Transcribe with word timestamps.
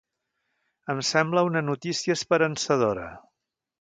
Em 0.93 1.03
sembla 1.09 1.45
una 1.49 1.63
notícia 1.67 2.17
esperançadora. 2.21 3.09